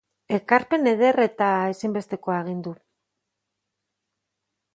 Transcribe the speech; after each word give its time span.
Ekarpen 0.35 0.89
eder 0.91 1.19
eta 1.25 1.49
ezinbestekoa 1.73 2.39
egin 2.47 2.65
du. 2.69 2.73